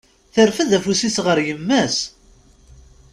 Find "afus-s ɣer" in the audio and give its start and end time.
0.77-1.37